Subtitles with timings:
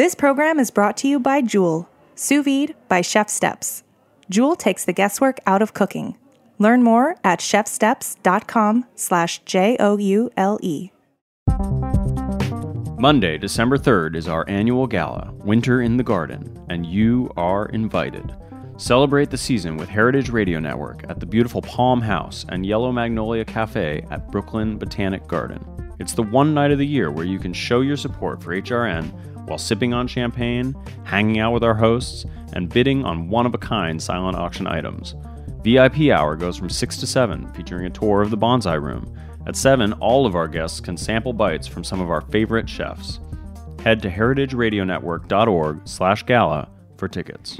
[0.00, 3.82] This program is brought to you by Jewel, sous vide by Chef Steps.
[4.30, 6.16] Jewel takes the guesswork out of cooking.
[6.56, 10.90] Learn more at chefsteps.com slash J-O-U-L-E.
[12.98, 18.34] Monday, December 3rd is our annual gala, Winter in the Garden, and you are invited.
[18.78, 23.44] Celebrate the season with Heritage Radio Network at the beautiful Palm House and Yellow Magnolia
[23.44, 25.62] Cafe at Brooklyn Botanic Garden.
[25.98, 29.12] It's the one night of the year where you can show your support for HRN
[29.50, 33.58] while sipping on champagne, hanging out with our hosts, and bidding on one of a
[33.58, 35.16] kind silent auction items.
[35.64, 39.12] VIP hour goes from 6 to 7, featuring a tour of the bonsai room.
[39.46, 43.18] At 7, all of our guests can sample bites from some of our favorite chefs.
[43.82, 47.56] Head to heritageradionetwork.org slash gala for tickets.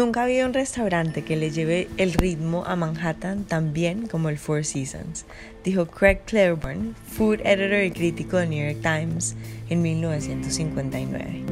[0.00, 4.38] Nunca había un restaurante que le lleve el ritmo a Manhattan tan bien como el
[4.38, 5.26] Four Seasons,
[5.62, 9.36] dijo Craig Claiborne, food editor y crítico del New York Times
[9.68, 11.44] en 1959.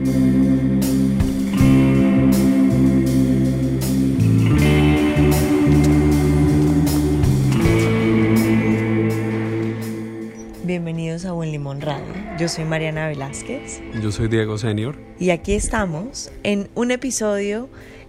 [10.64, 12.14] Bienvenidos a Buen Limón Radio.
[12.38, 13.82] Yo soy Mariana Velázquez.
[14.02, 14.96] Yo soy Diego Senior.
[15.18, 17.68] Y aquí estamos en un episodio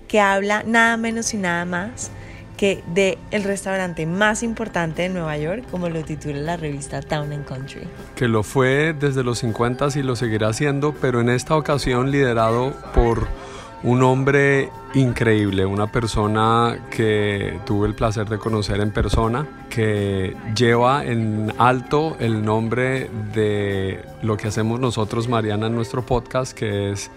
[0.09, 2.11] que habla nada menos y nada más
[2.57, 7.31] que de el restaurante más importante de Nueva York, como lo titula la revista Town
[7.31, 7.83] and Country.
[8.17, 12.73] Que lo fue desde los 50 y lo seguirá siendo, pero en esta ocasión liderado
[12.93, 13.29] por
[13.81, 21.05] un hombre increíble, una persona que tuve el placer de conocer en persona, que lleva
[21.05, 27.09] en alto el nombre de lo que hacemos nosotros, Mariana, en nuestro podcast, que es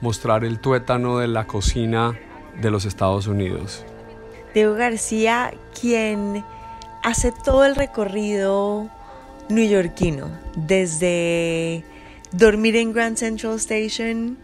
[0.00, 2.18] mostrar el tuétano de la cocina
[2.60, 3.84] de los Estados Unidos.
[4.54, 6.44] Diego García, quien
[7.02, 8.88] hace todo el recorrido
[9.48, 11.84] neoyorquino, desde
[12.32, 14.38] dormir en Grand Central Station,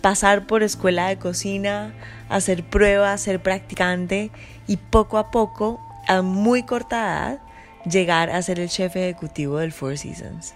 [0.00, 1.92] pasar por escuela de cocina,
[2.28, 4.30] hacer pruebas, ser practicante
[4.66, 7.40] y poco a poco, a muy corta edad,
[7.84, 10.54] llegar a ser el chef ejecutivo del Four Seasons.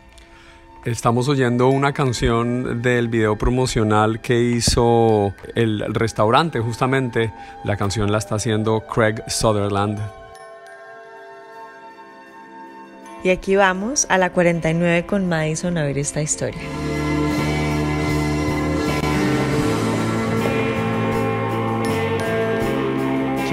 [0.84, 7.32] Estamos oyendo una canción del video promocional que hizo el restaurante, justamente.
[7.62, 10.00] La canción la está haciendo Craig Sutherland.
[13.22, 16.60] Y aquí vamos a la 49 con Madison a ver esta historia.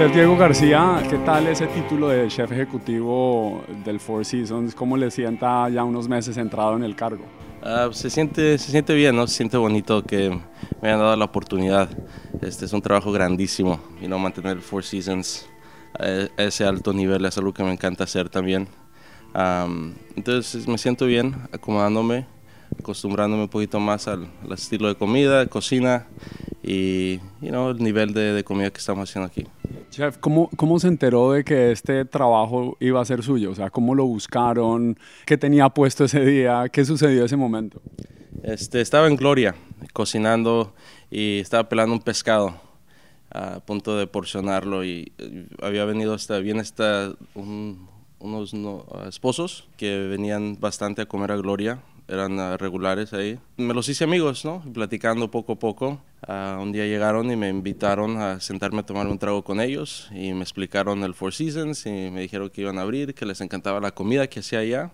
[0.00, 4.74] Chef Diego García, ¿qué tal ese título de chef ejecutivo del Four Seasons?
[4.74, 7.22] ¿Cómo le sienta ya unos meses entrado en el cargo?
[7.62, 9.26] Uh, se, siente, se siente bien, ¿no?
[9.26, 10.30] Se siente bonito que
[10.80, 11.90] me hayan dado la oportunidad.
[12.40, 15.46] Este es un trabajo grandísimo, y no mantener el Four Seasons
[15.98, 18.68] a ese alto nivel es algo que me encanta hacer también.
[19.34, 22.24] Um, entonces me siento bien, acomodándome,
[22.78, 26.06] acostumbrándome un poquito más al, al estilo de comida, cocina
[26.62, 29.46] y you know, el nivel de, de comida que estamos haciendo aquí.
[29.90, 33.50] Chef, ¿cómo, ¿cómo se enteró de que este trabajo iba a ser suyo?
[33.50, 34.98] O sea, ¿cómo lo buscaron?
[35.26, 36.68] ¿Qué tenía puesto ese día?
[36.70, 37.82] ¿Qué sucedió ese momento?
[38.42, 39.54] Este, estaba en Gloria,
[39.92, 40.74] cocinando
[41.10, 42.54] y estaba pelando un pescado
[43.32, 45.12] a punto de porcionarlo y
[45.62, 47.88] había venido hasta bien hasta un,
[48.18, 51.80] unos no, esposos que venían bastante a comer a Gloria
[52.10, 53.38] eran uh, regulares ahí.
[53.56, 54.62] Me los hice amigos, ¿no?
[54.74, 56.00] Platicando poco a poco.
[56.26, 60.08] Uh, un día llegaron y me invitaron a sentarme a tomar un trago con ellos
[60.12, 63.40] y me explicaron el Four Seasons y me dijeron que iban a abrir, que les
[63.40, 64.90] encantaba la comida que hacía allá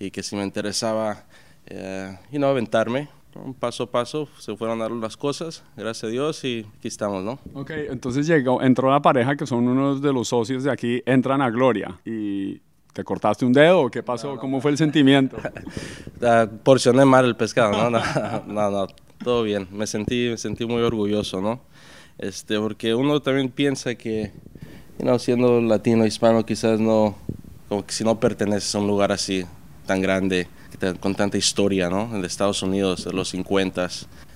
[0.00, 1.24] y que si me interesaba,
[1.70, 3.08] uh, you know, aventarme.
[3.34, 7.22] Un paso a paso se fueron dando las cosas, gracias a Dios, y aquí estamos,
[7.22, 7.38] ¿no?
[7.54, 11.40] Ok, entonces llegó, entró la pareja que son unos de los socios de aquí, entran
[11.40, 12.60] a Gloria y
[12.92, 14.36] ¿Te cortaste un dedo o qué pasó?
[14.38, 15.36] ¿Cómo fue el sentimiento?
[16.64, 18.00] porcioné mal el pescado, ¿no?
[18.46, 18.86] No, no, no,
[19.22, 19.68] todo bien.
[19.70, 21.60] Me sentí, me sentí muy orgulloso, ¿no?
[22.18, 24.32] Este, porque uno también piensa que,
[24.98, 27.16] you know, siendo latino, hispano, quizás no,
[27.68, 29.44] como que si no perteneces a un lugar así,
[29.86, 30.48] tan grande,
[31.00, 32.14] con tanta historia, ¿no?
[32.14, 33.88] En Estados Unidos, de los 50.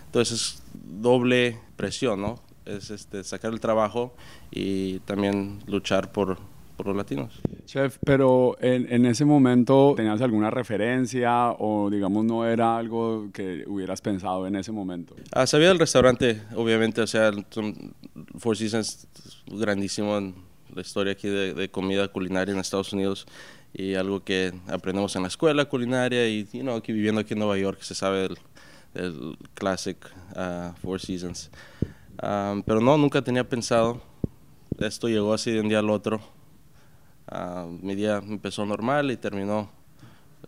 [0.06, 2.40] Entonces, es doble presión, ¿no?
[2.64, 4.14] Es este, sacar el trabajo
[4.50, 6.38] y también luchar por,
[6.76, 7.40] por los latinos.
[7.66, 13.64] Chef, pero en, en, ese momento tenías alguna referencia o digamos no era algo que
[13.66, 15.14] hubieras pensado en ese momento?
[15.32, 17.30] Ah, sabía del restaurante, obviamente, o sea,
[18.38, 19.06] Four Seasons
[19.46, 20.34] grandísimo en
[20.74, 23.26] la historia aquí de, de, comida culinaria en Estados Unidos
[23.74, 27.38] y algo que aprendemos en la escuela culinaria y you know, aquí viviendo aquí en
[27.38, 28.38] Nueva York se sabe del,
[28.94, 29.96] el Classic
[30.36, 31.50] uh, Four Seasons.
[32.22, 34.02] Um, pero no, nunca tenía pensado.
[34.78, 36.20] Esto llegó así de un día al otro.
[37.30, 39.70] Uh, mi día empezó normal y terminó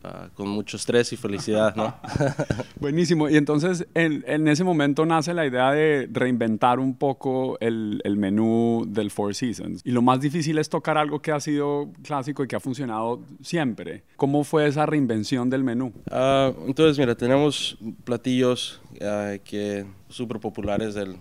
[0.03, 1.95] uh, con mucho estrés y felicidad, ¿no?
[2.81, 3.29] Buenísimo.
[3.29, 8.17] Y entonces en, en, ese momento nace la idea de reinventar un poco el, el,
[8.17, 9.83] menú del Four Seasons.
[9.85, 13.21] Y lo más difícil es tocar algo que ha sido clásico y que ha funcionado
[13.41, 14.03] siempre.
[14.17, 15.93] ¿Cómo fue esa reinvención del menú?
[16.11, 21.17] Uh, entonces, mira, tenemos platillos uh, que súper populares del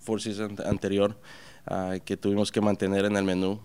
[0.00, 1.16] Four Seasons anterior
[2.04, 3.58] que tuvimos que mantener en el menú.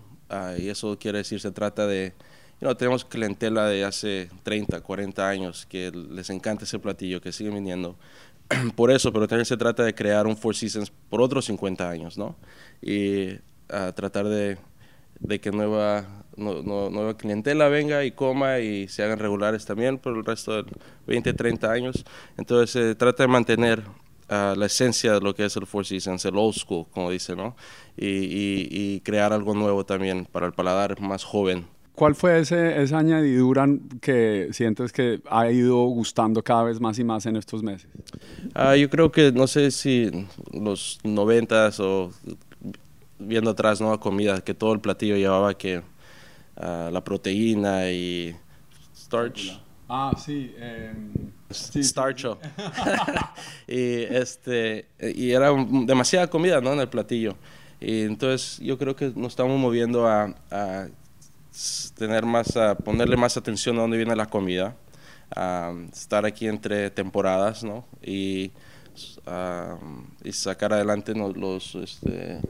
[0.58, 2.14] Y eso quiere decir, se trata de
[2.62, 7.32] you know, tenemos clientela de hace 30, 40 años que les encanta ese platillo, que
[7.32, 7.96] siguen viniendo
[8.76, 12.16] por eso, pero también se trata de crear un Four Seasons por otros 50 años,
[12.16, 12.36] ¿no?
[12.80, 14.58] Y uh, tratar de,
[15.18, 19.98] de, que nueva, no, no, nueva clientela venga y coma y se hagan regulares también
[19.98, 20.70] por el resto de
[21.08, 22.04] 20, 30 años.
[22.36, 23.82] Entonces se trata de mantener
[24.32, 27.36] uh, la esencia de lo que es el Four Seasons, el old school, como dice,
[27.36, 27.54] ¿no?
[27.96, 31.66] Y, y, y crear algo nuevo también para el paladar más joven.
[31.94, 33.68] ¿Cuál fue ese, esa añadidura
[34.00, 37.90] que sientes que ha ido gustando cada vez más y más en estos meses?
[38.56, 40.10] Uh, yo creo que, no sé si
[40.52, 42.10] los noventas o
[43.18, 44.00] viendo atrás, ¿no?
[44.00, 48.34] Comida, que todo el platillo llevaba que uh, la proteína y
[48.96, 49.60] starch.
[49.94, 50.54] Ah, sí.
[50.56, 50.94] Eh,
[51.50, 51.84] sí.
[51.84, 52.38] Starcho.
[53.68, 56.72] y, este, y era demasiada comida, ¿no?
[56.72, 57.36] En el platillo.
[57.78, 60.88] Y entonces yo creo que nos estamos moviendo a, a
[61.98, 64.74] tener más, a ponerle más atención a dónde viene la comida,
[65.36, 67.84] a estar aquí entre temporadas, ¿no?
[68.02, 68.50] Y,
[69.26, 69.76] a,
[70.24, 72.40] y sacar adelante los, los este,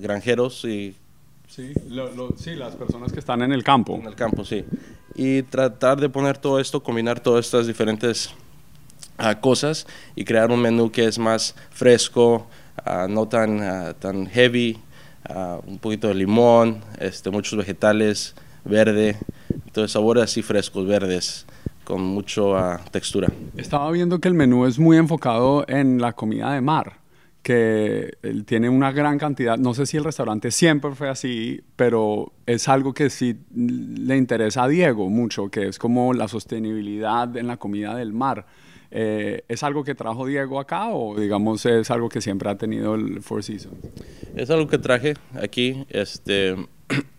[0.00, 0.96] granjeros y
[1.48, 3.94] Sí, lo, lo, sí, las personas que están en el campo.
[3.94, 4.64] En el campo, sí.
[5.14, 8.30] Y tratar de poner todo esto, combinar todas estas diferentes
[9.18, 12.46] uh, cosas y crear un menú que es más fresco,
[12.84, 14.78] uh, no tan, uh, tan heavy,
[15.66, 19.16] un poquito de limón, este, muchos vegetales, verde,
[19.52, 21.46] entonces sabores así frescos, verdes,
[21.82, 23.26] con mucha textura.
[23.56, 26.98] Estaba viendo que el menú es muy enfocado en la comida de mar
[27.46, 32.32] que él tiene una gran cantidad, no sé si el restaurante siempre fue así, pero
[32.44, 37.46] es algo que sí le interesa a Diego mucho, que es como la sostenibilidad en
[37.46, 38.46] la comida del mar.
[38.90, 42.96] Eh, ¿Es algo que trajo Diego acá o digamos es algo que siempre ha tenido
[42.96, 43.76] el Four Seasons?
[44.34, 45.86] Es algo que traje aquí.
[45.90, 46.56] Este,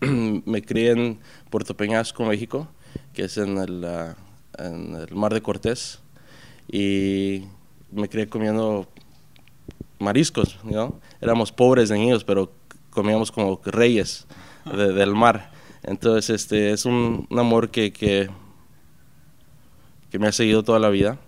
[0.00, 2.68] me crié en Puerto Peñasco, México,
[3.14, 6.00] que es en el, uh, en el Mar de Cortés,
[6.70, 7.44] y
[7.90, 8.86] me crié comiendo
[9.98, 11.00] mariscos, ¿no?
[11.20, 12.52] Éramos pobres de niños, pero
[12.90, 14.26] comíamos como reyes
[14.64, 15.50] de, del mar.
[15.82, 18.28] Entonces, este es un, un amor que, que,
[20.10, 21.18] que, me ha seguido toda la vida.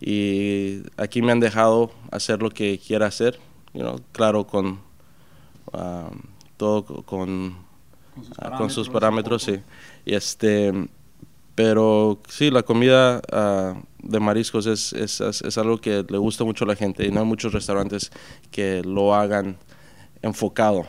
[0.00, 3.38] Y aquí me han dejado hacer lo que quiera hacer,
[3.74, 4.78] you know, claro, con
[5.72, 6.10] uh,
[6.56, 7.56] todo con,
[8.14, 9.56] con, sus parámetros, con sus parámetros sí.
[10.04, 10.88] Y este,
[11.58, 16.64] pero sí, la comida uh, de mariscos es, es, es, algo que le gusta mucho
[16.64, 18.12] a la gente y no hay muchos restaurantes
[18.52, 19.56] que lo hagan
[20.22, 20.86] enfocado.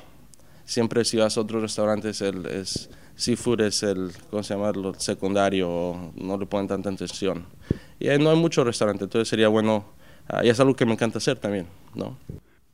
[0.65, 4.71] Siempre si vas a otros restaurantes, el es, seafood es el, ¿cómo se llama?
[4.99, 7.47] Secundario, no le ponen tanta atención.
[7.99, 9.85] Y no hay muchos restaurantes, entonces sería bueno,
[10.31, 11.65] uh, y es algo que me encanta hacer también,
[11.95, 12.15] ¿no?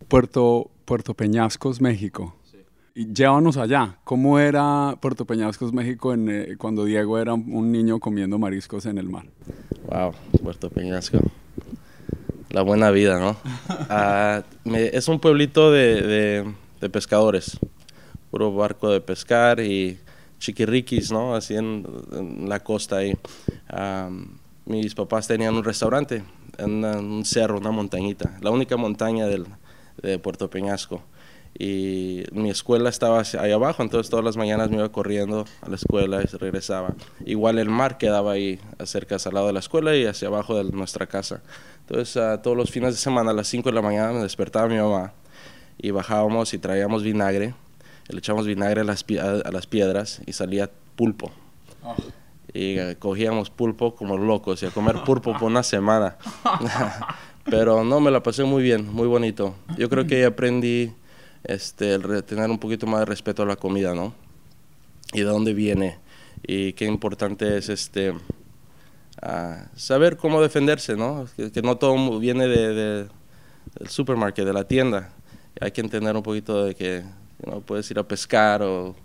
[0.10, 2.36] Puerto, Puerto Peñascos, México.
[2.96, 3.98] Llévanos allá.
[4.06, 8.98] ¿Cómo era Puerto Peñascos, México, en, eh, cuando Diego era un niño comiendo mariscos en
[8.98, 9.25] el mar?
[9.90, 11.20] Wow, Puerto Peñasco.
[12.52, 13.32] La buena vida, ¿no?
[13.32, 17.60] uh, me, es un pueblito de, de, de, pescadores.
[18.32, 20.00] Puro barco de pescar y
[20.40, 21.36] chiquirriquis, ¿no?
[21.36, 23.14] Así en, en la costa ahí.
[23.78, 24.38] Um,
[24.68, 26.24] mis papás tenían un restaurante
[26.58, 28.38] en un cerro, una montañita.
[28.40, 29.48] La única montaña del,
[30.02, 31.04] de Puerto Peñasco
[31.57, 35.75] y mi escuela estaba ahí abajo, entonces todas las mañanas me iba corriendo a la
[35.75, 36.93] escuela y regresaba.
[37.25, 40.69] Igual el mar quedaba ahí cerca al lado de la escuela y hacia abajo de
[40.71, 41.41] nuestra casa.
[41.88, 44.67] Entonces uh, todos los fines de semana a las 5 de la mañana me despertaba
[44.67, 45.13] mi mamá
[45.77, 47.53] y bajábamos y traíamos vinagre,
[48.09, 51.31] le echábamos vinagre a las, a las piedras y salía pulpo.
[51.83, 51.95] Oh.
[52.53, 56.17] Y uh, cogíamos pulpo como locos y a comer pulpo por una semana.
[57.45, 59.55] Pero no, me la pasé muy bien, muy bonito.
[59.77, 60.91] Yo creo que aprendí
[61.46, 64.14] este, el tener un poquito más de respeto a la comida, ¿no?
[65.14, 66.00] Y de dónde viene
[66.48, 68.18] y qué importante es este uh,
[69.75, 71.28] saber cómo defenderse, ¿no?
[71.36, 73.08] Que, que no todo viene de, de,
[73.80, 75.12] del supermercado, de la tienda.
[75.60, 77.04] Hay que entender un poquito de que
[77.46, 77.62] ¿no?
[77.62, 78.96] puedes ir a pescar o,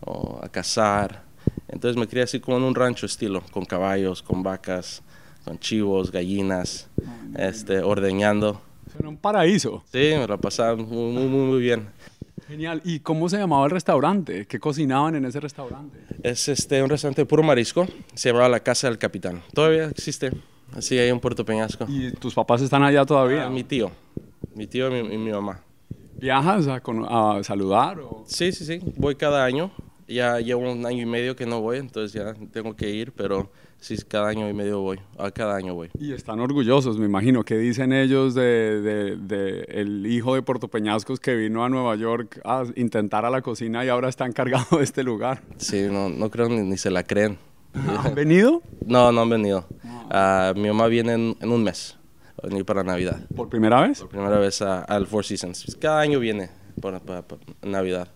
[0.00, 1.22] o, a cazar.
[1.68, 5.02] Entonces me crié así como en un rancho estilo, con caballos, con vacas,
[5.44, 6.88] con chivos, gallinas,
[7.36, 8.60] este, ordeñando.
[8.98, 9.82] Era un paraíso.
[9.92, 11.88] Sí, me la pasaba muy, muy, muy, bien.
[12.46, 12.80] Genial.
[12.84, 14.46] ¿Y cómo se llamaba el restaurante?
[14.46, 15.98] ¿Qué cocinaban en ese restaurante?
[16.22, 19.42] Es este, un restaurante de puro marisco, se llamaba La Casa del Capitán.
[19.54, 20.32] Todavía existe,
[20.76, 21.86] así ahí en Puerto Peñasco.
[21.88, 23.46] ¿Y tus papás están allá todavía?
[23.46, 23.90] Ah, mi tío,
[24.54, 25.60] mi tío y mi, y mi mamá.
[26.20, 26.80] ¿Viajas a,
[27.38, 27.98] a saludar?
[28.00, 29.70] o- Sí, sí, sí, voy cada año.
[30.06, 33.50] Ya llevo un año y medio que no voy, entonces ya tengo que ir, pero
[33.82, 35.90] sí, cada año y medio voy, a cada año voy.
[35.98, 37.42] Y están orgullosos, me imagino.
[37.44, 41.94] ¿Qué dicen ellos de, de- de el hijo de Puerto Peñascos que vino a Nueva
[41.96, 45.42] York a intentar a la cocina y ahora está encargado de este lugar?
[45.58, 47.36] Sí, no, no creo ni, ni se la creen.
[47.74, 48.62] ¿Han venido?
[48.86, 49.66] No, no han venido.
[50.10, 51.96] Ah, mi mamá viene en, en un mes,
[52.42, 53.20] venir para Navidad.
[53.34, 54.00] ¿Por primera vez?
[54.00, 55.76] Por primera vez al Four Seasons.
[55.80, 58.08] Cada año viene para, para- para Navidad.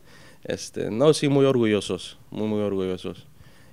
[0.45, 3.27] Este, no, sí, muy orgullosos, muy, muy orgullosos.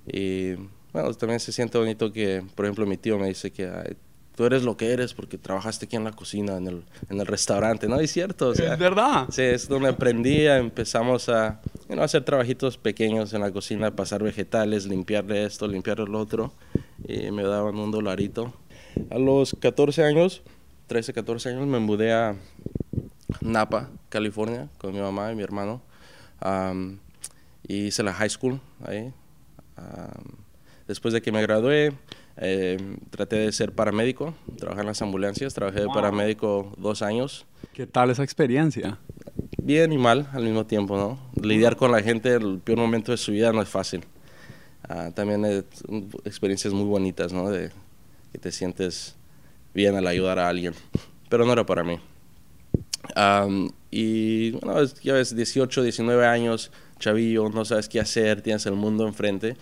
[0.07, 0.53] Y
[0.93, 3.97] bueno, también se siente bonito que, por ejemplo, mi tío me dice que "Ay,
[4.35, 7.25] tú eres lo que eres porque trabajaste aquí en la cocina, en el, en el
[7.27, 7.99] restaurante, ¿no?
[7.99, 9.27] Es cierto, o sea, ¿Es verdad?
[9.29, 14.23] Sí, es donde aprendí, empezamos a you know, hacer trabajitos pequeños en la cocina, pasar
[14.23, 16.53] vegetales, limpiarle esto, limpiarle lo otro,
[17.07, 18.53] y me daban un dolarito.
[19.09, 20.41] A los 14 años,
[20.87, 22.35] 13, 14 años, me mudé a
[23.41, 25.81] Napa, California, con mi mamá y mi hermano.
[27.67, 29.11] Y hice la high school ahí.
[30.87, 31.93] Después de que me gradué,
[32.37, 32.77] eh,
[33.09, 35.93] traté de ser paramédico, trabajar en las ambulancias, trabajé de Wow.
[35.95, 38.97] paramédico dos años ¿Qué tal esa experiencia?
[39.61, 41.19] bien y mal al mismo tiempo, ¿no?
[41.41, 44.03] Lidiar con la gente en el peor momento de su vida no es fácil.
[44.87, 45.43] Ah, también
[45.87, 47.49] un- experiencias muy bonitas, ¿no?
[47.49, 47.71] De
[48.31, 49.15] que te sientes
[49.73, 50.73] bien al ayudar a alguien.
[51.29, 51.99] Pero no era para mí.
[53.91, 59.07] Y bueno, ya ves, 18, 19 años, chavillo, no sabes qué hacer, tienes el mundo
[59.07, 59.55] enfrente.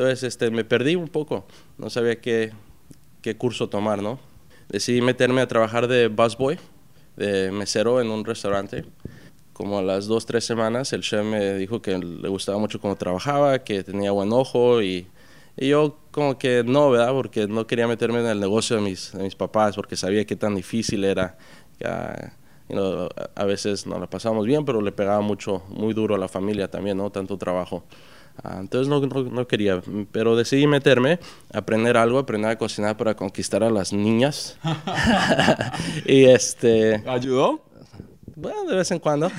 [0.00, 1.44] Entonces este, me perdí un poco,
[1.76, 2.52] no sabía qué,
[3.20, 4.18] qué curso tomar, ¿no?
[4.70, 6.58] Decidí meterme a trabajar de busboy,
[7.18, 8.86] de mesero en un restaurante.
[9.52, 12.96] Como a las dos, tres semanas, el chef me dijo que le gustaba mucho cómo
[12.96, 15.06] trabajaba, que tenía buen ojo y,
[15.58, 17.12] y yo como que no, ¿verdad?
[17.12, 20.34] Porque no quería meterme en el negocio de mis, de mis papás porque sabía qué
[20.34, 21.36] tan difícil era.
[21.78, 22.32] Ya,
[22.70, 26.18] you know, a- veces no la pasábamos bien, pero le pegaba mucho, muy duro a
[26.18, 27.10] la familia también, ¿no?
[27.10, 27.84] Tanto trabajo.
[28.42, 29.82] Ah, entonces no, no, no quería,
[30.12, 31.18] pero decidí meterme,
[31.52, 34.58] aprender algo, aprender a cocinar para conquistar a las niñas.
[36.06, 37.02] y este...
[37.06, 37.62] ¿Ayudó?
[38.36, 39.30] Bueno, de vez en cuando.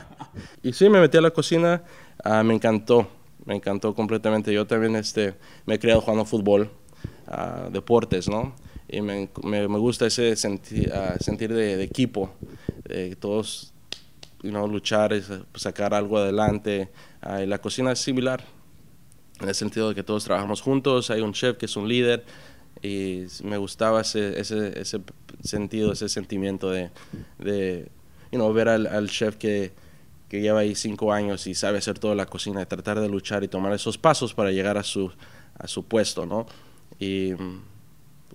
[0.62, 1.82] y sí, me metí a la cocina,
[2.24, 3.08] ah, me encantó,
[3.44, 4.52] me encantó completamente.
[4.52, 5.34] Yo también este,
[5.66, 6.70] me he criado jugando fútbol,
[7.26, 8.54] ah, deportes, ¿no?
[8.88, 10.88] Y me, me, me gusta ese senti-
[11.20, 12.30] sentir de, de equipo,
[12.84, 13.74] de todos
[14.42, 16.88] you know, luchar, es, eh, sacar algo adelante.
[17.20, 18.44] Ah, la cocina es similar,
[19.40, 22.24] en el sentido de que todos trabajamos juntos, hay un chef que es un líder
[22.82, 25.02] y me gustaba ese, ese,
[25.42, 26.90] sentido, ese sentimiento de,
[27.38, 27.90] de
[28.30, 29.72] ver al, chef que,
[30.28, 33.42] que lleva ahí cinco años y sabe hacer toda la cocina y tratar de luchar
[33.44, 35.10] y tomar esos pasos para llegar a su,
[35.58, 36.46] a su puesto, ¿no?
[36.98, 37.62] Y mm,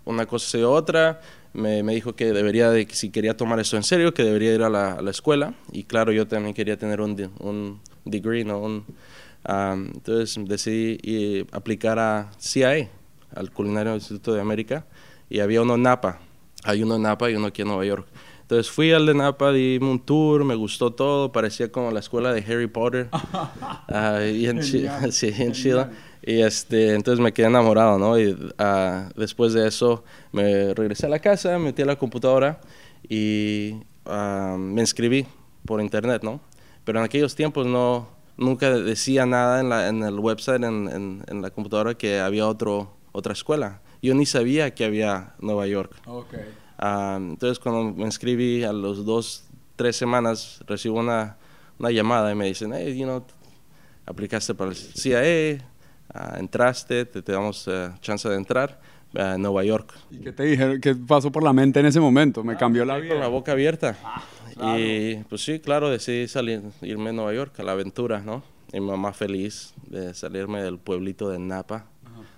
[0.05, 1.21] una cosa y otra,
[1.53, 4.63] me, me dijo que debería, de, si quería tomar esto en serio, que debería ir
[4.63, 5.53] a la, escuela.
[5.71, 8.60] Y claro, yo también quería tener un, un degree, ¿no?
[8.60, 8.86] Un,
[9.48, 12.89] um, entonces decidí y aplicar a CIA,
[13.36, 14.86] al Culinario Instituto de América,
[15.29, 16.19] y había uno en Napa.
[16.63, 18.07] Hay uno en Napa y uno aquí en Nueva York.
[18.41, 22.33] Entonces fui al de Napa, dimos un tour, me gustó todo, parecía como la escuela
[22.33, 23.10] de Harry Potter.
[23.95, 24.63] Ah, y en
[25.12, 25.31] sí.
[25.51, 25.88] Chile.
[26.25, 28.19] Y este, entonces me quedé enamorado, ¿no?
[28.19, 32.60] Y ah, después de eso me regresé a la casa, metí a la computadora
[33.07, 35.25] y ah, me inscribí
[35.65, 36.39] por internet, ¿no?
[36.83, 41.23] Pero en aquellos tiempos no, nunca decía nada en, la, en el website, en, en,
[41.27, 43.81] en la computadora, que había otro, otra escuela.
[44.01, 45.95] Yo ni sabía que había Nueva York.
[46.07, 46.33] Ok.
[46.77, 51.37] Ah, entonces cuando me inscribí a los dos, tres semanas, recibo una,
[51.79, 53.23] una llamada y me dicen, hey, you know,
[54.05, 55.65] aplicaste para el CIA,
[56.13, 58.81] ah, entraste, te, te damos eh, chance de entrar
[59.15, 59.93] a Nueva York.
[60.12, 60.79] ¿Y qué te dijeron?
[60.82, 62.43] ¿Qué pasó por la mente en ese momento?
[62.43, 63.27] Me cambió la Con la vida.
[63.27, 63.96] boca abierta.
[64.75, 68.43] Y pues sí, claro, decidí salir, irme a Nueva York a la aventura, ¿no?
[68.72, 71.86] Y mi mamá feliz de salirme del pueblito de Napa.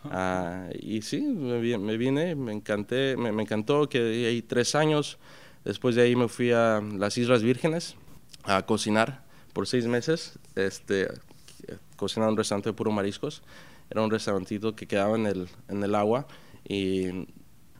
[0.05, 5.17] Ah, y sí, me, me vine, me encanté, me, me encantó, quedé ahí tres años.
[5.63, 7.95] Después de ahí me fui a las Islas Vírgenes
[8.43, 11.07] a cocinar por seis meses, este,
[11.95, 13.41] cocinando en un restaurante de puro mariscos.
[13.89, 16.27] Era un restaurantito que quedaba en el, en el agua
[16.67, 17.27] y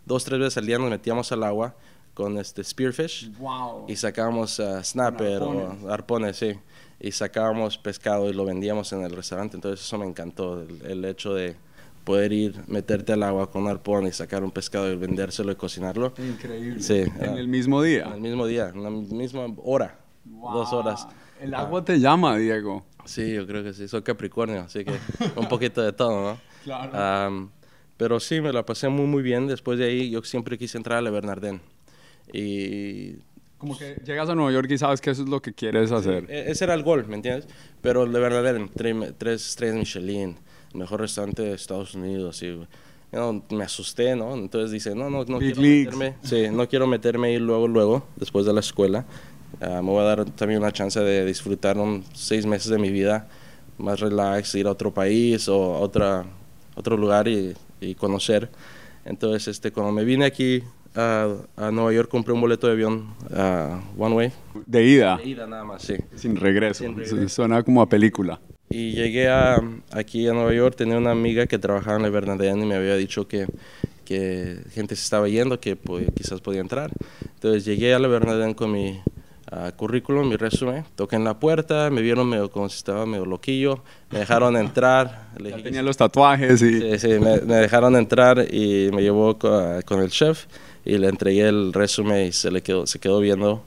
[0.05, 1.75] dos, tres veces al día nos metíamos al agua
[2.13, 3.85] con este spearfish Wow.
[3.89, 5.83] y sacábamos ah, snapper arpones.
[5.83, 6.53] o arpones, sí.
[6.99, 9.57] Y sacábamos pescado y lo vendíamos en el restaurante.
[9.57, 11.55] Entonces eso me encantó, el, el hecho de
[12.05, 15.55] poder ir, meterte al agua con un arpón y sacar un pescado y vendérselo y
[15.55, 16.13] cocinarlo.
[16.17, 16.81] Increíble.
[16.81, 16.99] Sí.
[16.99, 18.11] En ah, el mismo En día.
[18.13, 21.07] el mismo día, en la misma hora, dos horas.
[21.41, 22.85] El agua te llama, Diego.
[23.03, 24.95] Sí, yo creo que sí, soy Capricornio, así que
[25.35, 26.37] un poquito de todo, ¿no?
[26.63, 26.97] Claro.
[26.97, 27.51] Am,
[27.97, 29.47] pero sí, me la pasé muy, muy bien.
[29.47, 31.61] Después de ahí, yo siempre quise entrar a la Bernardin.
[32.33, 33.15] Y
[33.57, 36.25] Como que llegas a Nueva York y sabes que eso es lo que quieres hacer.
[36.29, 37.47] e- ese era el gol, ¿me entiendes?
[37.81, 40.37] Pero de Bernardin, tre- tres estrellas Michelin,
[40.73, 42.41] el mejor restaurante de Estados Unidos.
[42.43, 42.67] Y, you
[43.11, 44.33] know, me asusté, ¿no?
[44.33, 45.95] Entonces dice, no, no, no Big quiero leagues.
[45.95, 46.15] meterme.
[46.23, 49.05] Sí, no quiero meterme ahí luego, luego, después de la escuela.
[49.61, 52.89] Ah, me voy a dar también una chance de disfrutar un seis meses de mi
[52.89, 53.27] vida
[53.77, 56.25] más relax, ir a otro país o a otra,
[56.75, 58.49] otro lugar y, y conocer.
[59.05, 60.63] Entonces, este, cuando me vine aquí
[60.95, 64.31] a, a Nueva York, compré un boleto de avión ah, One Way.
[64.65, 65.95] De ida, De ida nada más, sí.
[66.15, 66.83] sin regreso.
[66.83, 67.29] Sin regreso.
[67.29, 68.39] Suena como a película.
[68.69, 72.63] Y llegué a, aquí a Nueva York, tenía una amiga que trabajaba en la Bernardin
[72.63, 73.45] y me había dicho que,
[74.03, 76.91] que gente se estaba yendo, que pues, quizás podía entrar.
[77.35, 79.01] Entonces llegué a la Bernardin con mi
[79.55, 83.25] ah, currículum, mi resumen, toqué en la puerta, me vieron medio como si estaba medio
[83.25, 85.29] loquillo, me dejaron entrar.
[85.37, 86.81] le dije tenía los tatuajes y...
[86.81, 90.45] Sí, sí, me, me dejaron entrar y me llevó co- con, el chef
[90.83, 93.63] y le entregué el resumen y se le quedó, se quedó viendo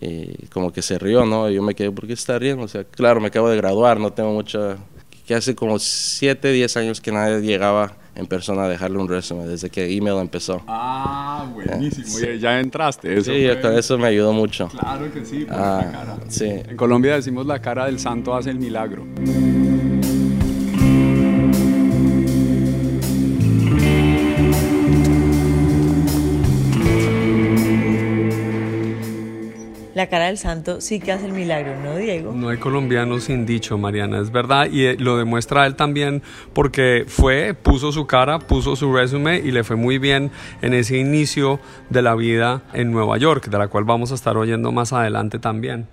[0.00, 1.50] y como que se rió, ¿no?
[1.50, 2.64] Y yo me quedé, ¿por qué está riendo?
[2.64, 4.76] O sea, claro, me acabo de graduar, no tengo mucha...
[5.26, 9.48] Que hace como 7, 10 años que nadie llegaba en persona a dejarle un resumen,
[9.48, 10.62] desde que email empezó.
[10.66, 12.06] Ah, buenísimo.
[12.06, 12.24] Sí.
[12.26, 13.12] Oye, ya entraste.
[13.12, 14.68] Eso Sí, fue- con eso me ayudó mucho.
[14.68, 16.16] Claro que sí, por Ah, la cara.
[16.28, 16.44] sí.
[16.46, 19.04] En Colombia decimos la cara del santo hace el milagro.
[29.94, 32.32] La cara del santo sí que hace el milagro, ¿no, Diego?
[32.32, 34.68] No hay colombiano sin dicho, Mariana, es verdad.
[34.70, 36.22] Y eh, lo demuestra él también
[36.54, 40.30] porque fue, puso su cara, puso su resumen y le fue muy bien
[40.62, 44.38] en ese inicio de la vida en Nueva York, de la cual vamos a estar
[44.38, 45.86] oyendo más adelante también.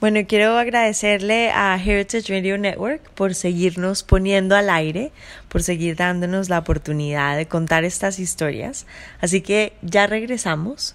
[0.00, 5.12] Bueno, quiero agradecerle a Heritage Radio Network por seguirnos poniendo al aire,
[5.48, 8.86] por seguir dándonos la oportunidad de contar estas historias.
[9.22, 10.94] Así que ya regresamos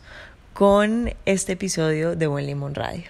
[0.60, 3.06] con este episodio de Buen Limón Radio.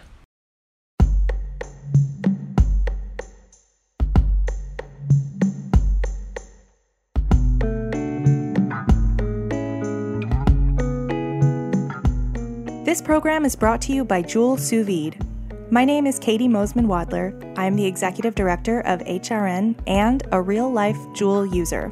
[12.85, 15.17] This program is brought to you by Jewel Sous Vide.
[15.71, 17.33] My name is Katie Mosman Wadler.
[17.57, 21.91] I am the executive director of HRN and a real life Jewel user.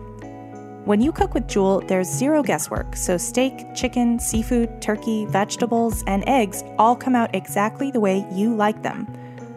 [0.88, 6.24] When you cook with Jewel, there's zero guesswork, so steak, chicken, seafood, turkey, vegetables, and
[6.30, 9.06] eggs all come out exactly the way you like them.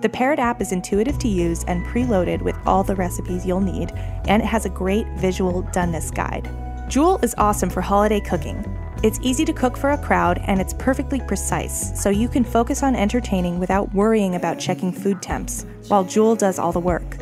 [0.00, 3.92] The Parrot app is intuitive to use and preloaded with all the recipes you'll need,
[4.26, 6.50] and it has a great visual doneness guide.
[6.90, 8.64] Jewel is awesome for holiday cooking.
[9.04, 12.82] It's easy to cook for a crowd and it's perfectly precise, so you can focus
[12.82, 17.18] on entertaining without worrying about checking food temps, while Jewel does all the work.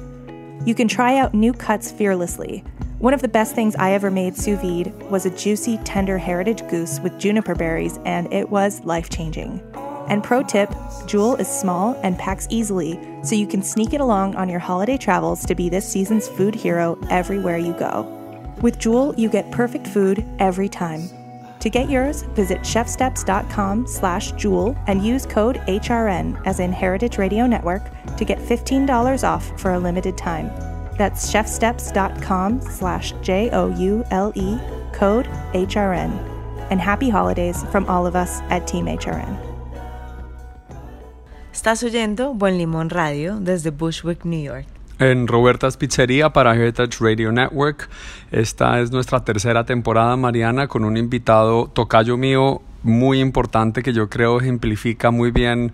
[0.65, 2.65] You can try out new cuts fearlessly.
[2.99, 6.69] One of the best things I ever made sous vide was a juicy, tender heritage
[6.69, 9.63] goose with juniper berries, and it was life changing.
[10.09, 10.69] And pro tip
[11.07, 14.97] Jewel is small and packs easily, so you can sneak it along on your holiday
[14.97, 18.03] travels to be this season's food hero everywhere you go.
[18.63, 21.09] With Jewel, you get perfect food every time.
[21.61, 27.47] To get yours, visit chefsteps.com slash jewel and use code HRN as in Heritage Radio
[27.47, 27.83] Network
[28.17, 30.68] to get $15 off for a limited time.
[30.99, 34.59] That's chefsteps.com slash J-O-U-L-E,
[34.93, 36.11] code HRN.
[36.71, 39.39] And happy holidays from all of us at Team HRN.
[41.53, 44.67] Estás oyendo Buen Limón Radio desde Bushwick, New York.
[44.99, 47.89] En Roberta's Pizzería para Heritage Radio Network.
[48.33, 54.09] Esta es nuestra tercera temporada, Mariana, con un invitado tocayo mío muy importante que yo
[54.09, 55.73] creo ejemplifica muy bien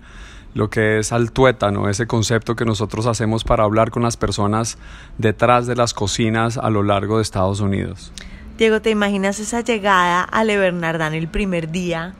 [0.55, 1.89] lo que es altueta, ¿no?
[1.89, 4.77] ese concepto que nosotros hacemos para hablar con las personas
[5.17, 8.13] detrás de las cocinas a lo largo de Estados Unidos.
[8.57, 12.15] Diego, ¿te imaginas esa llegada a Le Bernardin el primer día?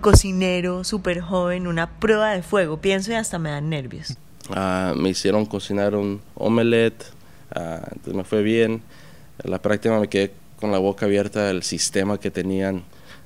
[0.00, 2.78] Cocinero, súper joven, una prueba de fuego.
[2.78, 4.16] Pienso y hasta me dan nervios.
[4.48, 7.04] Ah, me hicieron cocinar un omelette,
[7.54, 8.80] ah, entonces me fue bien.
[9.42, 12.82] En la práctica me quedé con la boca abierta del sistema que tenían,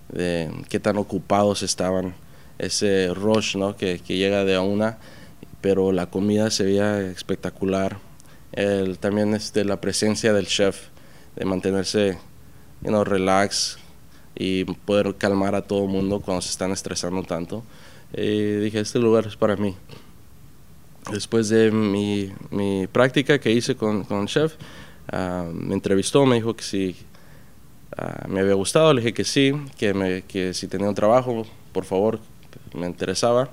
[0.08, 2.14] de qué tan ocupados estaban,
[2.58, 3.76] ese rush ¿no?
[3.76, 4.98] que, que llega de a una,
[5.60, 7.98] pero la comida se veía espectacular.
[8.52, 10.88] El, también este, la presencia del chef,
[11.36, 12.18] de mantenerse
[12.82, 13.78] you know, relax
[14.34, 17.62] y poder calmar a todo el mundo cuando se están estresando tanto.
[18.12, 19.76] Y dije, este lugar es para mí
[21.10, 24.54] después de mi, mi práctica que hice con, con chef,
[25.10, 26.96] ah, me entrevistó, me dijo que si
[27.96, 31.46] ah, me había gustado, le dije que sí, que, me, que si tenía un trabajo,
[31.72, 32.20] por favor,
[32.74, 33.50] me interesaba.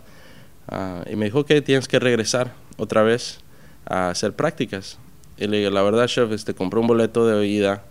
[0.67, 3.39] Ah, y me dijo que tienes que regresar otra vez
[3.85, 4.97] a hacer prácticas.
[5.37, 7.83] Y le dije, la verdad, chef, este, compré un boleto de oída.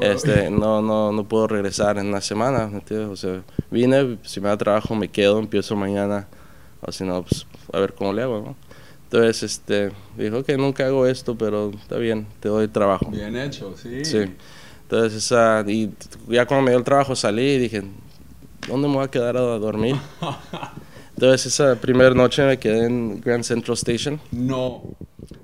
[0.00, 2.68] este, no, no, no puedo regresar en una semana.
[2.68, 3.08] ¿me entiendes?
[3.08, 6.26] O sea, vine, si me da trabajo me quedo, empiezo mañana.
[6.80, 8.40] O si no, pues a ver cómo le hago.
[8.40, 8.56] ¿no?
[9.04, 13.10] Entonces, este, dijo que nunca hago esto, pero está bien, te doy trabajo.
[13.10, 14.04] Bien hecho, sí.
[14.04, 14.24] Sí.
[14.82, 15.90] Entonces, esa, y
[16.28, 17.82] ya cuando me dio el trabajo salí y dije,
[18.68, 19.96] ¿dónde me voy a quedar a dormir?
[21.14, 24.82] Entonces, esa primera noche me quedé en Grand Central Station No.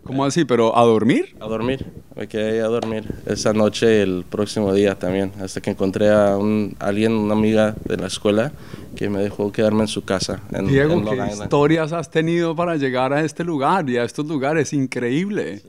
[0.04, 0.44] ¿Cómo así?
[0.44, 1.34] ¿Pero a dormir?
[1.40, 1.86] a dormir.
[2.14, 6.10] Me quedé ahí a dormir esa noche y el próximo día también, hasta que encontré
[6.10, 8.52] a un, alguien, una amiga de la escuela,
[8.96, 10.42] que me dejó quedarme en su casa.
[10.52, 14.26] En, Diego, en ¿qué historias has tenido para llegar a este lugar y a estos
[14.26, 14.72] lugares?
[14.72, 15.62] Increíble.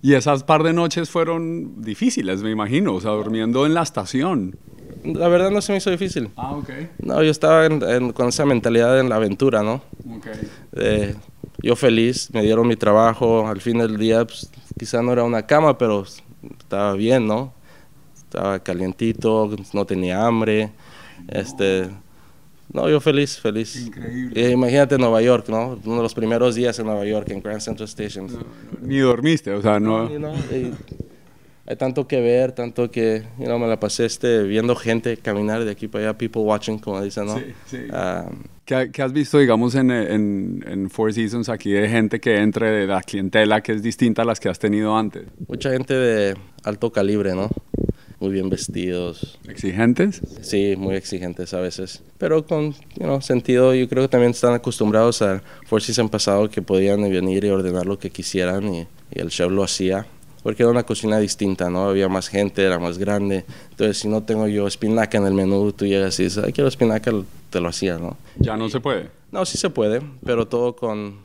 [0.00, 4.56] Y esas par de noches fueron difíciles, me imagino, o sea, durmiendo en la estación.
[5.14, 6.30] La verdad no se me hizo difícil.
[6.36, 6.68] Ah, ok.
[6.98, 9.82] No, yo estaba en- en- con esa mentalidad en la aventura, ¿no?
[10.16, 10.26] Ok.
[11.62, 15.46] yo feliz, me dieron mi trabajo, al fin del día pues, quizá no era una
[15.46, 16.04] cama, pero
[16.60, 17.52] estaba bien, ¿no?
[18.16, 20.70] Estaba calientito, no tenía hambre,
[21.28, 21.88] este,
[22.72, 23.86] no, yo feliz, feliz.
[23.86, 24.48] Increíble.
[24.48, 25.78] Eh, imagínate Nueva York, ¿no?
[25.84, 28.28] Uno de los primeros días en Nueva York, en Grand Central Station.
[28.82, 30.10] Ni dormiste, o sea, no...
[30.10, 30.18] Y
[31.66, 35.64] hay tanto que ver, tanto que, you know, me la pasé este, viendo gente caminar
[35.64, 37.36] de aquí para allá, people watching, como dicen, ¿no?
[37.38, 37.78] Sí, sí.
[37.90, 38.30] Ah,
[38.64, 42.70] ¿Qué, qué has visto, digamos, en, en, en Four Seasons aquí de gente que entre
[42.70, 45.24] de la clientela que es distinta a las que has tenido antes?
[45.48, 47.48] Mucha gente de alto calibre, ¿no?
[48.18, 49.38] Muy bien vestidos.
[49.46, 50.22] ¿Exigentes?
[50.40, 52.02] Sí, muy exigentes a veces.
[52.18, 56.48] Pero con you know, sentido, yo creo que también están acostumbrados a Four Seasons pasado
[56.48, 60.06] que podían venir y ordenar lo que quisieran y, y el chef lo hacía.
[60.46, 61.88] Porque era una cocina distinta, ¿no?
[61.88, 63.44] Había más gente, era más grande.
[63.68, 66.68] Entonces, si no tengo yo espinaca en el menú, tú llegas y dices, ay, quiero
[66.68, 67.10] espinaca,
[67.50, 68.16] te lo hacía, ¿no?
[68.38, 69.10] Ya no se puede.
[69.32, 71.16] No, sí se puede, pero todo con,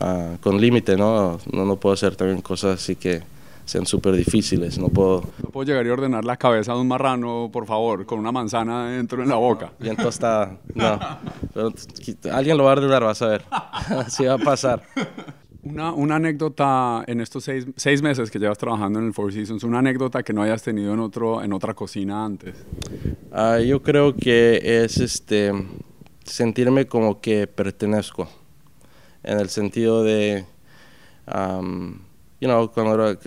[0.00, 1.38] ah, con límite, ¿no?
[1.52, 1.66] ¿no?
[1.66, 3.20] No puedo hacer también cosas así que
[3.66, 4.78] sean súper difíciles.
[4.78, 8.18] No puedo No puedo llegar y ordenar la cabeza de un marrano, por favor, con
[8.18, 9.72] una manzana dentro en la boca.
[9.78, 10.56] bien tostada.
[10.74, 10.98] No.
[11.52, 11.70] Pero
[12.32, 13.44] alguien lo va a ordenar, vas a ver.
[13.50, 14.82] Así va a pasar.
[15.62, 19.62] Una, una anécdota en estos seis, seis meses que llevas trabajando en el Four Seasons,
[19.62, 22.54] una anécdota que no hayas tenido en, otro, en otra cocina antes.
[23.30, 25.52] Ah, yo creo que es este
[26.24, 28.28] sentirme como que pertenezco.
[29.22, 30.46] En el sentido de,
[31.26, 31.98] um,
[32.40, 33.18] you know, cuando era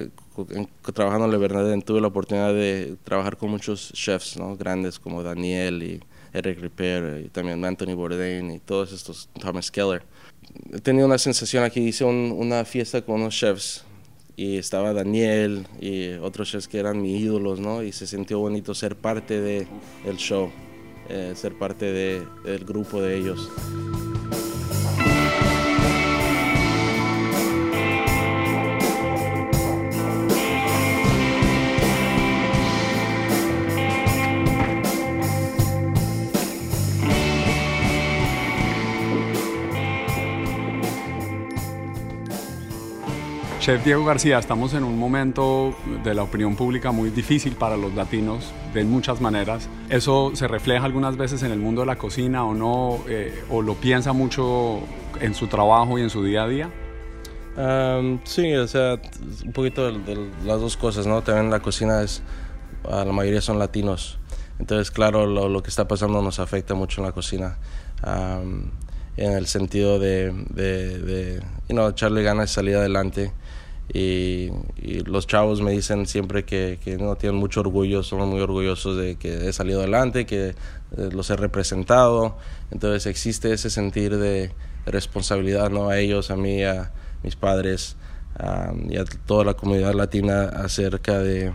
[0.93, 4.55] trabajando en Le Bernardin tuve la oportunidad de trabajar con muchos chefs, ¿no?
[4.55, 5.99] Grandes como Daniel y
[6.33, 10.03] Eric Ripper y también Anthony Bourdain y todos estos, Thomas Keller.
[10.73, 13.83] He tenido una sensación aquí, hice un- una fiesta con unos chefs
[14.35, 17.83] y estaba Daniel y otros chefs que eran mis ídolos, ¿no?
[17.83, 19.67] Y se sintió bonito ser parte de
[20.05, 20.51] el show,
[21.09, 23.49] eh, ser parte de- del grupo de ellos.
[43.63, 45.73] Chef Diego García, estamos en un momento
[46.03, 49.69] de la opinión pública muy difícil para los latinos de muchas maneras.
[49.87, 52.99] ¿Eso se refleja algunas veces en el mundo de la cocina o no?
[53.07, 54.81] Eh, ¿O lo piensa mucho
[55.21, 56.69] en su trabajo y en su día a día?
[57.55, 58.99] Am, sí, o sea,
[59.45, 61.21] un poquito de, de las dos cosas, ¿no?
[61.21, 62.21] También la cocina es,
[62.83, 64.19] la mayoría son latinos.
[64.59, 67.57] Entonces, claro, lo, que está pasando nos afecta mucho en la cocina.
[69.15, 73.31] En el sentido de, de, de you echarle ganas y salir adelante.
[73.93, 74.49] Y,
[74.81, 78.97] y los chavos me dicen siempre que, que no tienen mucho orgullo, son muy orgullosos
[78.97, 80.55] de que he salido adelante, que eh,
[81.11, 82.35] los he representado.
[82.71, 84.51] Entonces existe ese sentir de
[84.87, 85.89] responsabilidad ¿no?
[85.89, 87.95] a ellos, a mí, a mis padres
[88.89, 91.53] y a toda la comunidad latina acerca de,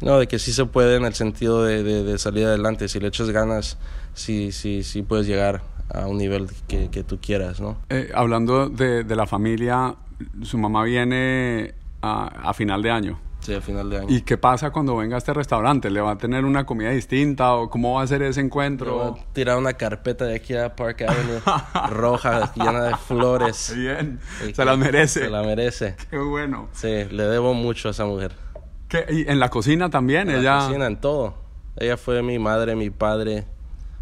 [0.00, 2.88] no, de que sí se puede en el sentido de, de- de salir adelante.
[2.88, 3.78] Si le echas ganas,
[4.14, 7.78] sí, sí, sí puedes llegar a un nivel que, que tú quieras, ¿no?
[7.90, 9.94] Eh, hablando de, de la familia,
[10.42, 13.18] su mamá viene a, a final de año.
[13.40, 14.06] Sí, a final de año.
[14.10, 15.88] ¿Y qué pasa cuando venga a este restaurante?
[15.90, 18.94] ¿Le va a tener una comida distinta o cómo va a ser ese encuentro?
[19.12, 21.40] voy a tirar una carpeta de aquí a Park Avenue
[21.88, 23.72] roja, llena de flores.
[23.74, 25.20] Bien, Y se la merece.
[25.20, 25.96] Se la merece.
[26.10, 26.68] Qué bueno.
[26.72, 28.32] Sí, le debo mucho a esa mujer.
[28.88, 30.28] ¿Qué- ¿Y en la cocina también?
[30.28, 30.56] En ella...
[30.58, 31.34] la cocina, en todo.
[31.76, 33.46] Ella fue mi madre, mi padre,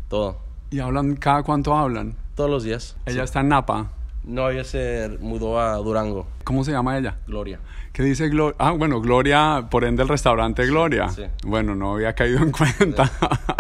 [0.08, 0.38] todo.
[0.70, 2.16] ¿Y hablan cada cuánto hablan?
[2.34, 2.96] Todos los días.
[3.06, 3.90] Ella está en Napa.
[4.28, 7.16] No, ella se mudó a Durango, ¿Cómo se llama ella?
[7.26, 7.60] Gloria.
[7.92, 8.54] ¿Qué dice Gloria?
[8.58, 11.08] Ah, bueno, Gloria, por ende el restaurante Gloria.
[11.08, 11.22] sí.
[11.44, 13.10] Bueno, no había caído en cuenta.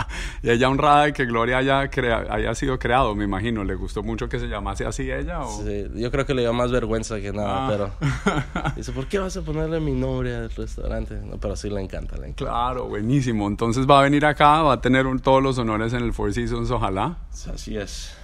[0.42, 3.64] y ella honrada de que Gloria haya, crea- haya sido creado, me imagino.
[3.64, 5.40] ¿Le gustó mucho que se llamase así ella?
[5.40, 5.62] O?
[5.64, 7.68] Sí, yo creo que le dio más vergüenza que nada, Ah.
[7.70, 11.14] pero dice, ¿por qué vas a ponerle mi nombre al restaurante?
[11.24, 12.44] No, pero sí le encanta, le encanta.
[12.44, 13.48] Claro, buenísimo.
[13.48, 16.32] Entonces va a venir acá, va a tener un- todos los honores en el Four
[16.34, 17.16] Seasons, ojalá.
[17.52, 18.14] Así es.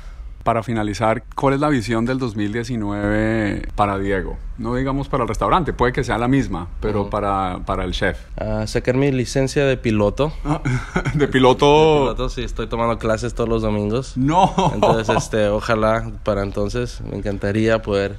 [0.45, 4.37] Para finalizar, ¿cuál es la visión del 2019 para Diego?
[4.59, 8.19] No digamos para el restaurante, puede que sea la misma, pero para, para el chef.
[8.39, 10.33] Ah, sacar mi licencia de piloto.
[11.15, 12.03] de piloto...
[12.03, 14.17] Piloto, sí, estoy tomando clases todos los domingos.
[14.19, 14.53] No.
[14.75, 18.19] Entonces, este, ojalá para entonces me encantaría poder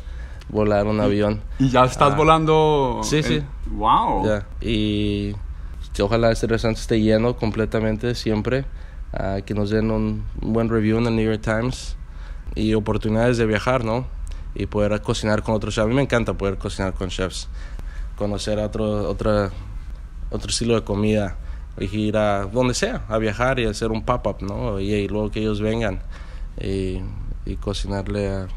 [0.50, 1.42] volar un avión.
[1.60, 2.16] ¿Y ya estás Ah.
[2.16, 3.02] volando?
[3.04, 3.44] Sí, sí.
[3.72, 4.26] Wow.
[4.26, 5.36] Ya, Y
[6.02, 8.66] ojalá este restaurante esté lleno completamente siempre.
[9.14, 11.96] ah, que nos den un buen review en el New York Times.
[12.56, 14.08] Y oportunidades de viajar, ¿no?
[14.54, 15.86] Y poder cocinar con otros chefs.
[15.86, 17.50] A mí me encanta poder cocinar con chefs.
[18.18, 19.52] Conocer otro, otra,
[20.30, 21.36] otro estilo de comida.
[21.78, 24.80] Y ir a donde sea, a viajar y hacer un pop-up, ¿no?
[24.80, 26.00] Y, y luego que ellos vengan
[26.58, 27.02] y,
[27.46, 28.48] y cocinarle a...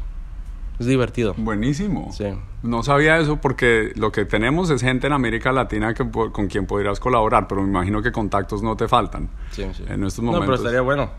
[0.79, 1.33] Es divertido.
[1.35, 2.13] Buenísimo.
[2.13, 2.27] Sí.
[2.63, 6.65] No sabía eso porque lo que tenemos es gente en América Latina que, con quien
[6.65, 9.83] podrías colaborar, pero me imagino que contactos no te faltan Sí, sí.
[9.89, 10.45] en estos No, momentos.
[10.45, 11.09] pero estaría bueno.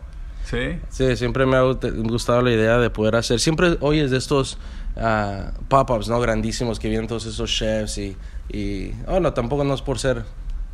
[0.44, 0.78] Sí.
[0.88, 3.38] Sí, siempre me ha gust- gustado la idea de poder hacer.
[3.40, 4.58] Siempre oyes de estos
[4.96, 6.18] ah, pop-ups, ¿no?
[6.20, 8.16] Grandísimos que vienen todos esos chefs y.
[8.52, 10.24] y oh, no, tampoco no es por ser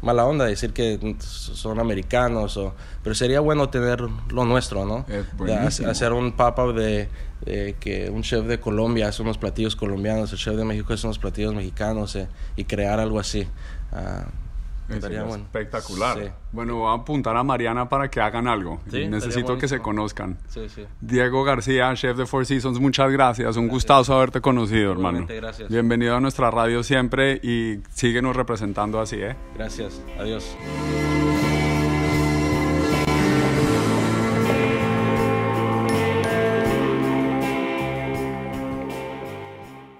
[0.03, 4.01] mala onda decir que son americanos, o, pero sería bueno tener
[4.31, 5.05] lo nuestro, ¿no?
[5.47, 5.55] De
[5.91, 7.09] hacer un pop-up de,
[7.45, 11.07] de que un chef de Colombia hace unos platillos colombianos, el chef de México hace
[11.07, 13.47] unos platillos mexicanos eh, y crear algo así.
[13.93, 14.27] Ah,
[14.89, 15.45] estaría bueno.
[15.45, 16.19] espectacular.
[16.19, 16.31] Sí.
[16.53, 18.81] Bueno, voy a apuntar a Mariana para que hagan algo.
[18.91, 20.39] Sí, Necesito que se conozcan.
[20.49, 20.85] Sí, sí.
[21.01, 23.57] Diego García, chef de Four Seasons, muchas gracias.
[23.57, 25.27] Un gustazo haberte conocido, hermano.
[25.29, 25.69] Gracias.
[25.69, 29.37] Bienvenido a nuestra radio siempre y síguenos representando así, ¿eh?
[29.55, 30.01] Gracias.
[30.19, 30.57] Adiós.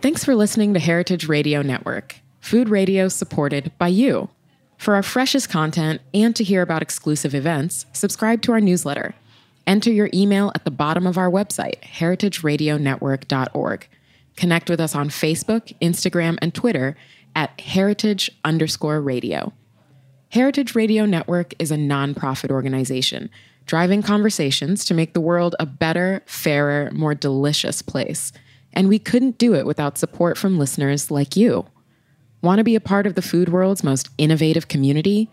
[0.07, 4.29] Thanks for listening to Heritage Radio Network, food radio supported by you.
[4.87, 9.17] For our freshest content and to hear about exclusive events, subscribe to our newsletter.
[9.67, 13.89] Enter your email at the bottom of our website, heritageradionetwork.org.
[14.37, 16.97] Connect with us on Facebook, Instagram, and Twitter
[17.35, 19.53] at heritage underscore radio.
[20.29, 23.29] Heritage Radio Network is a nonprofit organization
[23.67, 28.33] driving conversations to make the world a better, fairer, more delicious place.
[28.73, 31.67] And we couldn't do it without support from listeners like you.
[32.47, 35.29] Want to be a part of the food world's most innovative community?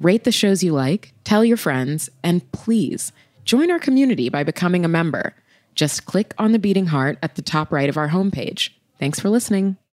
[0.00, 3.12] Rate the shows you like, tell your friends, and please
[3.44, 5.36] join our community by becoming a member.
[5.76, 8.70] Just click on the beating heart at the top right of our homepage.
[8.98, 9.76] Thanks for listening.